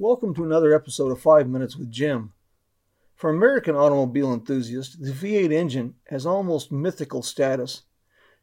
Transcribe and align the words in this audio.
Welcome 0.00 0.32
to 0.34 0.44
another 0.44 0.72
episode 0.72 1.10
of 1.10 1.20
5 1.20 1.48
Minutes 1.48 1.76
with 1.76 1.90
Jim. 1.90 2.32
For 3.16 3.30
American 3.30 3.74
automobile 3.74 4.32
enthusiasts, 4.32 4.94
the 4.94 5.10
V8 5.10 5.52
engine 5.52 5.96
has 6.06 6.24
almost 6.24 6.70
mythical 6.70 7.20
status. 7.20 7.82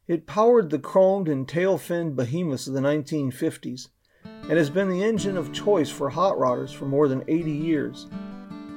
It 0.06 0.26
powered 0.26 0.68
the 0.68 0.78
chromed 0.78 1.32
and 1.32 1.48
tail 1.48 1.78
finned 1.78 2.14
behemoths 2.14 2.66
of 2.66 2.74
the 2.74 2.80
1950s 2.80 3.88
and 4.22 4.50
has 4.50 4.68
been 4.68 4.90
the 4.90 5.02
engine 5.02 5.38
of 5.38 5.54
choice 5.54 5.88
for 5.88 6.10
hot 6.10 6.36
rodders 6.36 6.74
for 6.74 6.84
more 6.84 7.08
than 7.08 7.24
80 7.26 7.50
years. 7.50 8.06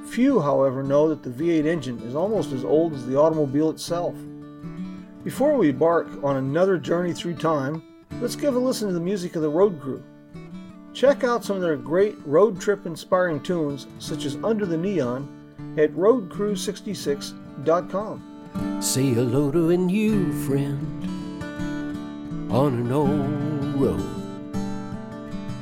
Few, 0.06 0.40
however, 0.40 0.82
know 0.82 1.10
that 1.10 1.22
the 1.22 1.32
V8 1.32 1.66
engine 1.66 2.00
is 2.04 2.16
almost 2.16 2.54
as 2.54 2.64
old 2.64 2.94
as 2.94 3.06
the 3.06 3.20
automobile 3.20 3.72
itself. 3.72 4.16
Before 5.26 5.58
we 5.58 5.72
embark 5.72 6.08
on 6.24 6.38
another 6.38 6.78
journey 6.78 7.12
through 7.12 7.36
time, 7.36 7.84
let's 8.22 8.38
give 8.38 8.56
a 8.56 8.60
listen 8.60 8.88
to 8.88 8.94
the 8.94 9.02
music 9.02 9.36
of 9.36 9.42
the 9.42 9.50
road 9.50 9.82
crew. 9.82 10.02
Check 10.94 11.24
out 11.24 11.46
some 11.46 11.56
of 11.56 11.62
their 11.62 11.78
great 11.78 12.18
road 12.26 12.60
trip 12.60 12.86
inspiring 12.86 13.40
tunes, 13.42 13.88
such 14.00 14.26
as 14.26 14.36
Under 14.44 14.66
the 14.66 14.76
Neon, 14.78 15.28
at 15.78 15.94
roadcrew66.com. 15.94 18.82
Say 18.82 19.10
hello 19.10 19.52
to 19.52 19.70
a 19.70 19.78
new 19.78 20.34
friend 20.46 20.86
on 22.52 22.74
an 22.74 22.92
old 22.92 23.80
road. 23.80 24.04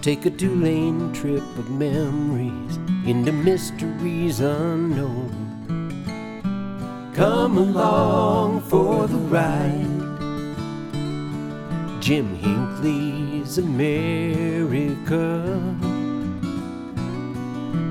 Take 0.02 0.26
a 0.26 0.30
two 0.30 0.55
lane 0.55 1.12
trip 1.12 1.44
of 1.57 1.70
memories 1.70 2.77
into 3.05 3.32
mysteries 3.32 4.40
unknown. 4.40 5.44
Come 7.13 7.57
along 7.57 8.62
for 8.62 9.07
the 9.07 9.18
ride. 9.18 9.87
Jim 12.08 12.36
Hinckley's 12.38 13.58
America. 13.58 15.44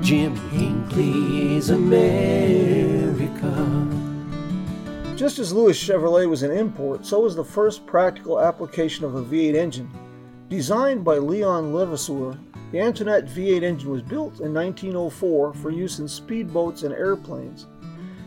Jim 0.01 0.35
Hinckley's 0.49 1.69
America. 1.69 3.27
Just 5.15 5.37
as 5.37 5.53
Louis 5.53 5.77
Chevrolet 5.77 6.27
was 6.27 6.41
an 6.41 6.49
import, 6.49 7.05
so 7.05 7.19
was 7.19 7.35
the 7.35 7.45
first 7.45 7.85
practical 7.85 8.39
application 8.41 9.05
of 9.05 9.13
a 9.13 9.23
V8 9.23 9.53
engine. 9.53 9.91
Designed 10.49 11.05
by 11.05 11.19
Leon 11.19 11.71
Levasseur, 11.71 12.39
the 12.71 12.79
Antoinette 12.79 13.27
V8 13.27 13.61
engine 13.61 13.91
was 13.91 14.01
built 14.01 14.39
in 14.39 14.51
1904 14.51 15.53
for 15.53 15.69
use 15.69 15.99
in 15.99 16.05
speedboats 16.05 16.83
and 16.83 16.91
airplanes. 16.91 17.67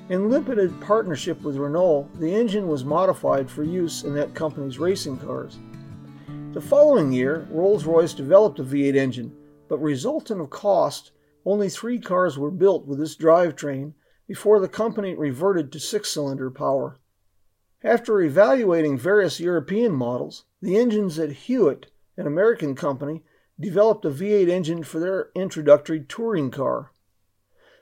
In 0.08 0.30
limited 0.30 0.80
partnership 0.80 1.42
with 1.42 1.56
Renault, 1.56 2.08
the 2.20 2.32
engine 2.32 2.68
was 2.68 2.84
modified 2.84 3.50
for 3.50 3.64
use 3.64 4.04
in 4.04 4.14
that 4.14 4.36
company's 4.36 4.78
racing 4.78 5.16
cars. 5.16 5.58
The 6.52 6.60
following 6.60 7.12
year, 7.12 7.46
Rolls 7.48 7.84
Royce 7.84 8.12
developed 8.12 8.58
a 8.58 8.64
V8 8.64 8.96
engine, 8.96 9.32
but 9.68 9.78
resultant 9.78 10.40
of 10.40 10.50
cost, 10.50 11.12
only 11.44 11.68
three 11.68 12.00
cars 12.00 12.36
were 12.36 12.50
built 12.50 12.86
with 12.86 12.98
this 12.98 13.16
drivetrain 13.16 13.92
before 14.26 14.58
the 14.58 14.66
company 14.66 15.14
reverted 15.14 15.70
to 15.70 15.78
six 15.78 16.10
cylinder 16.10 16.50
power. 16.50 16.98
After 17.84 18.20
evaluating 18.20 18.98
various 18.98 19.38
European 19.38 19.92
models, 19.92 20.44
the 20.60 20.76
engines 20.76 21.20
at 21.20 21.30
Hewitt, 21.30 21.86
an 22.16 22.26
American 22.26 22.74
company, 22.74 23.22
developed 23.60 24.04
a 24.04 24.10
V8 24.10 24.48
engine 24.48 24.82
for 24.82 24.98
their 24.98 25.30
introductory 25.36 26.00
touring 26.00 26.50
car. 26.50 26.90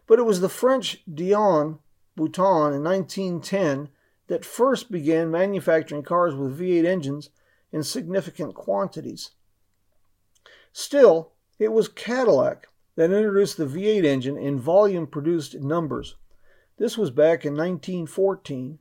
But 0.07 0.19
it 0.19 0.27
was 0.27 0.41
the 0.43 0.51
French 0.51 1.03
Dion 1.13 1.79
Bouton 2.17 2.75
in 2.75 2.85
1910 2.85 3.89
that 4.27 4.45
first 4.45 4.91
began 4.91 5.31
manufacturing 5.31 6.03
cars 6.03 6.35
with 6.35 6.61
V8 6.61 6.85
engines 6.85 7.31
in 7.73 7.83
significant 7.83 8.55
quantities. 8.55 9.31
Still, 10.73 11.33
it 11.59 11.73
was 11.73 11.89
Cadillac 11.89 12.69
that 12.97 13.13
introduced 13.13 13.57
the 13.57 13.67
V8 13.67 14.05
engine 14.05 14.37
in 14.37 14.59
volume 14.59 15.07
produced 15.07 15.55
numbers. 15.61 16.17
This 16.79 16.97
was 16.97 17.11
back 17.11 17.45
in 17.45 17.55
1914, 17.55 18.79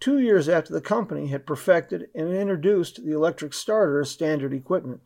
two 0.00 0.18
years 0.18 0.48
after 0.48 0.72
the 0.72 0.80
company 0.80 1.28
had 1.28 1.46
perfected 1.46 2.08
and 2.14 2.32
introduced 2.32 3.04
the 3.04 3.12
electric 3.12 3.52
starter 3.52 4.00
as 4.00 4.10
standard 4.10 4.52
equipment. 4.52 5.00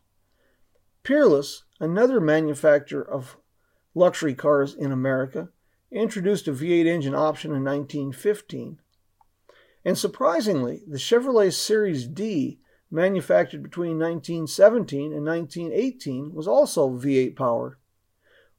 Peerless, 1.03 1.65
another 1.81 2.21
manufacturer 2.21 3.03
of 3.03 3.37
luxury 3.95 4.35
cars 4.35 4.75
in 4.75 4.93
America, 4.93 5.49
introduced 5.91 6.49
a 6.49 6.53
V8 6.53 6.87
engine 6.87 7.15
option 7.15 7.51
in 7.51 7.65
1915. 7.65 8.79
And 9.85 9.97
surprisingly, 9.97 10.83
the 10.87 10.99
Chevrolet 10.99 11.53
Series 11.53 12.07
D 12.07 12.59
manufactured 12.91 13.63
between 13.63 13.99
1917 13.99 15.13
and 15.13 15.25
1918, 15.25 16.33
was 16.33 16.49
also 16.49 16.91
V8 16.91 17.37
powered. 17.37 17.77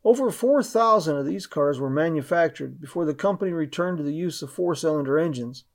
Over 0.04 0.32
4,000 0.32 1.18
of 1.18 1.26
these 1.26 1.48
cars 1.48 1.80
were 1.80 1.90
manufactured 1.90 2.80
before 2.80 3.06
the 3.06 3.14
company 3.14 3.52
returned 3.52 3.98
to 3.98 4.04
the 4.04 4.14
use 4.14 4.42
of 4.42 4.52
four 4.52 4.76
cylinder 4.76 5.20
engines. 5.20 5.66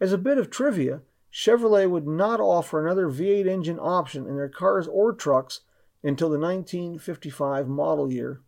As 0.00 0.12
a 0.12 0.18
bit 0.18 0.38
of 0.38 0.50
trivia, 0.50 1.02
Chevrolet 1.32 1.88
would 1.88 2.06
not 2.06 2.40
offer 2.40 2.84
another 2.84 3.08
V8 3.08 3.46
engine 3.46 3.78
option 3.78 4.26
in 4.26 4.36
their 4.36 4.48
cars 4.48 4.88
or 4.88 5.12
trucks 5.12 5.60
until 6.02 6.30
the 6.30 6.38
1955 6.38 7.68
model 7.68 8.10
year. 8.10 8.40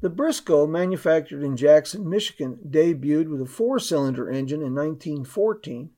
The 0.00 0.10
Briscoe, 0.10 0.66
manufactured 0.66 1.42
in 1.42 1.56
Jackson, 1.56 2.08
Michigan, 2.08 2.58
debuted 2.68 3.28
with 3.28 3.40
a 3.40 3.46
four 3.46 3.78
cylinder 3.78 4.30
engine 4.30 4.60
in 4.60 4.74
1914 4.74 5.90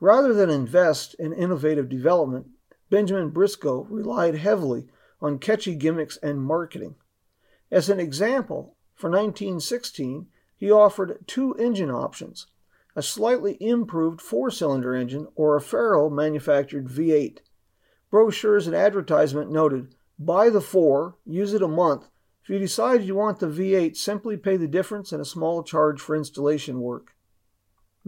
Rather 0.00 0.32
than 0.32 0.50
invest 0.50 1.14
in 1.14 1.32
innovative 1.32 1.88
development, 1.88 2.46
Benjamin 2.90 3.30
Briscoe 3.30 3.86
relied 3.90 4.36
heavily 4.36 4.86
on 5.20 5.38
catchy 5.38 5.74
gimmicks 5.74 6.16
and 6.18 6.40
marketing. 6.40 6.94
As 7.70 7.88
an 7.88 7.98
example, 7.98 8.76
for 8.94 9.10
1916, 9.10 10.26
he 10.56 10.70
offered 10.70 11.24
two 11.26 11.54
engine 11.54 11.90
options 11.90 12.46
a 12.96 13.02
slightly 13.02 13.56
improved 13.60 14.20
four 14.20 14.50
cylinder 14.50 14.92
engine 14.92 15.28
or 15.36 15.54
a 15.54 15.60
Ferro 15.60 16.10
manufactured 16.10 16.88
V8. 16.88 17.38
Brochures 18.10 18.66
and 18.66 18.74
advertisement 18.74 19.52
noted 19.52 19.94
buy 20.18 20.50
the 20.50 20.60
four, 20.60 21.16
use 21.24 21.54
it 21.54 21.62
a 21.62 21.68
month. 21.68 22.08
If 22.42 22.48
you 22.48 22.58
decide 22.58 23.04
you 23.04 23.14
want 23.14 23.38
the 23.38 23.46
V8, 23.46 23.96
simply 23.96 24.36
pay 24.36 24.56
the 24.56 24.66
difference 24.66 25.12
and 25.12 25.22
a 25.22 25.26
small 25.26 25.62
charge 25.62 26.00
for 26.00 26.16
installation 26.16 26.80
work. 26.80 27.14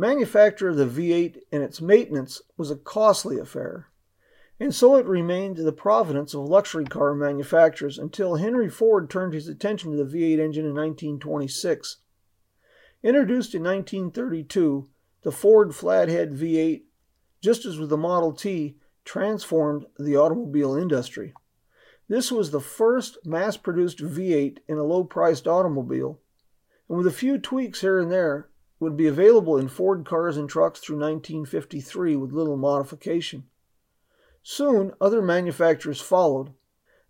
Manufacture 0.00 0.70
of 0.70 0.76
the 0.76 0.86
V8 0.86 1.42
and 1.52 1.62
its 1.62 1.82
maintenance 1.82 2.40
was 2.56 2.70
a 2.70 2.76
costly 2.76 3.38
affair, 3.38 3.88
and 4.58 4.74
so 4.74 4.96
it 4.96 5.04
remained 5.04 5.58
the 5.58 5.72
providence 5.72 6.32
of 6.32 6.40
luxury 6.40 6.86
car 6.86 7.14
manufacturers 7.14 7.98
until 7.98 8.36
Henry 8.36 8.70
Ford 8.70 9.10
turned 9.10 9.34
his 9.34 9.46
attention 9.46 9.90
to 9.90 10.02
the 10.02 10.10
V8 10.10 10.38
engine 10.38 10.64
in 10.64 10.74
1926. 10.74 11.98
Introduced 13.02 13.54
in 13.54 13.62
1932, 13.62 14.88
the 15.20 15.30
Ford 15.30 15.74
Flathead 15.74 16.32
V8, 16.32 16.84
just 17.42 17.66
as 17.66 17.78
with 17.78 17.90
the 17.90 17.98
Model 17.98 18.32
T, 18.32 18.78
transformed 19.04 19.84
the 19.98 20.16
automobile 20.16 20.74
industry. 20.76 21.34
This 22.08 22.32
was 22.32 22.52
the 22.52 22.60
first 22.60 23.18
mass 23.26 23.58
produced 23.58 23.98
V8 23.98 24.60
in 24.66 24.78
a 24.78 24.82
low 24.82 25.04
priced 25.04 25.46
automobile, 25.46 26.18
and 26.88 26.96
with 26.96 27.06
a 27.06 27.10
few 27.10 27.36
tweaks 27.36 27.82
here 27.82 27.98
and 27.98 28.10
there, 28.10 28.49
would 28.80 28.96
be 28.96 29.06
available 29.06 29.58
in 29.58 29.68
Ford 29.68 30.04
cars 30.06 30.36
and 30.36 30.48
trucks 30.48 30.80
through 30.80 30.96
1953 30.96 32.16
with 32.16 32.32
little 32.32 32.56
modification. 32.56 33.44
Soon, 34.42 34.92
other 35.00 35.20
manufacturers 35.20 36.00
followed, 36.00 36.54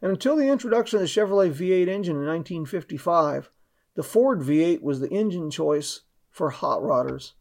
and 0.02 0.10
until 0.10 0.36
the 0.36 0.48
introduction 0.48 0.96
of 0.96 1.02
the 1.02 1.06
Chevrolet 1.06 1.52
V8 1.52 1.88
engine 1.88 2.16
in 2.16 2.26
1955, 2.26 3.50
the 3.94 4.02
Ford 4.02 4.40
V8 4.40 4.82
was 4.82 4.98
the 4.98 5.10
engine 5.10 5.50
choice 5.50 6.00
for 6.28 6.50
hot 6.50 6.82
rodders. 6.82 7.32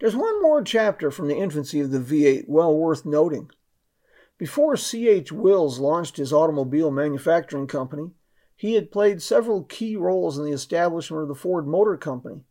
There's 0.00 0.16
one 0.16 0.40
more 0.42 0.62
chapter 0.62 1.10
from 1.10 1.28
the 1.28 1.36
infancy 1.36 1.80
of 1.80 1.90
the 1.90 1.98
V8 1.98 2.44
well 2.48 2.76
worth 2.76 3.04
noting. 3.04 3.50
Before 4.38 4.76
C.H. 4.76 5.32
Wills 5.32 5.78
launched 5.78 6.16
his 6.16 6.32
automobile 6.32 6.90
manufacturing 6.90 7.66
company, 7.66 8.10
he 8.56 8.74
had 8.74 8.92
played 8.92 9.22
several 9.22 9.64
key 9.64 9.96
roles 9.96 10.38
in 10.38 10.44
the 10.44 10.52
establishment 10.52 11.22
of 11.22 11.28
the 11.28 11.34
Ford 11.34 11.66
Motor 11.66 11.96
Company. 11.96 12.42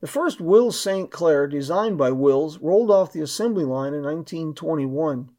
The 0.00 0.06
first 0.06 0.42
Wills 0.42 0.78
Sainte 0.78 1.10
Claire, 1.10 1.46
designed 1.46 1.96
by 1.96 2.10
Wills, 2.10 2.58
rolled 2.58 2.90
off 2.90 3.12
the 3.12 3.22
assembly 3.22 3.64
line 3.64 3.94
in 3.94 4.02
1921. 4.02 5.30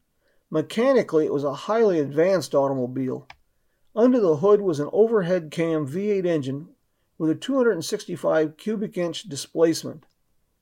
Mechanically, 0.50 1.26
it 1.26 1.32
was 1.32 1.44
a 1.44 1.54
highly 1.54 2.00
advanced 2.00 2.56
automobile. 2.56 3.28
Under 3.94 4.18
the 4.18 4.38
hood 4.38 4.60
was 4.60 4.80
an 4.80 4.90
overhead 4.92 5.52
cam 5.52 5.86
V8 5.86 6.26
engine 6.26 6.68
with 7.18 7.30
a 7.30 7.34
265 7.34 8.56
cubic 8.56 8.98
inch 8.98 9.24
displacement 9.24 10.06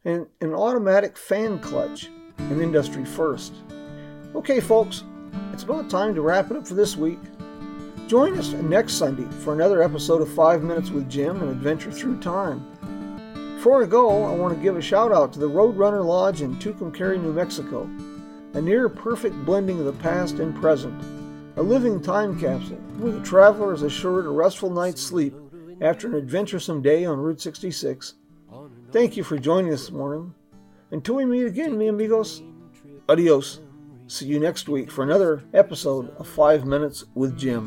and 0.04 0.26
an 0.40 0.54
automatic 0.54 1.16
fan 1.16 1.58
clutch, 1.58 2.10
an 2.38 2.60
industry 2.60 3.04
first. 3.04 3.54
Okay, 4.34 4.60
folks, 4.60 5.04
it's 5.52 5.62
about 5.62 5.88
time 5.88 6.14
to 6.14 6.20
wrap 6.20 6.50
it 6.50 6.56
up 6.58 6.66
for 6.66 6.74
this 6.74 6.96
week. 6.96 7.18
Join 8.08 8.38
us 8.38 8.52
next 8.52 8.94
Sunday 8.94 9.26
for 9.42 9.54
another 9.54 9.82
episode 9.82 10.20
of 10.20 10.32
5 10.32 10.62
Minutes 10.62 10.90
with 10.90 11.08
Jim 11.08 11.40
and 11.40 11.50
Adventure 11.50 11.90
Through 11.90 12.20
Time. 12.20 12.75
Before 13.66 13.82
I 13.82 13.86
go, 13.86 14.22
I 14.22 14.30
want 14.32 14.54
to 14.54 14.62
give 14.62 14.76
a 14.76 14.80
shout 14.80 15.10
out 15.10 15.32
to 15.32 15.40
the 15.40 15.50
Roadrunner 15.50 16.06
Lodge 16.06 16.40
in 16.40 16.54
Tucumcari, 16.54 17.20
New 17.20 17.32
Mexico, 17.32 17.90
a 18.54 18.60
near 18.60 18.88
perfect 18.88 19.34
blending 19.44 19.80
of 19.80 19.86
the 19.86 19.92
past 20.04 20.38
and 20.38 20.54
present. 20.54 20.94
a 21.56 21.62
living 21.62 22.00
time 22.00 22.38
capsule 22.38 22.76
where 22.98 23.10
the 23.10 23.24
traveler 23.24 23.74
is 23.74 23.82
assured 23.82 24.24
a 24.24 24.28
restful 24.28 24.70
night's 24.70 25.02
sleep 25.02 25.34
after 25.80 26.06
an 26.06 26.14
adventuresome 26.14 26.80
day 26.80 27.04
on 27.04 27.18
Route 27.18 27.40
66. 27.40 28.14
Thank 28.92 29.16
you 29.16 29.24
for 29.24 29.36
joining 29.36 29.72
us 29.72 29.80
this 29.80 29.90
morning. 29.90 30.32
Until 30.92 31.16
we 31.16 31.24
meet 31.24 31.46
again, 31.46 31.76
mi 31.76 31.88
amigos, 31.88 32.44
adios. 33.08 33.62
See 34.06 34.26
you 34.26 34.38
next 34.38 34.68
week 34.68 34.92
for 34.92 35.02
another 35.02 35.42
episode 35.52 36.14
of 36.18 36.28
5 36.28 36.66
Minutes 36.66 37.04
with 37.16 37.36
Jim. 37.36 37.66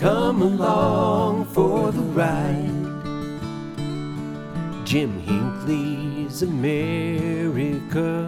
Come 0.00 0.42
along 0.42 1.44
for 1.44 1.92
the 1.92 2.00
ride. 2.00 2.69
Jim 4.90 5.20
Hinckley's 5.20 6.42
America. 6.42 8.26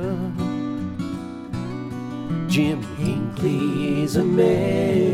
Jim 2.46 2.80
Hinckley's 2.98 4.14
America. 4.14 5.11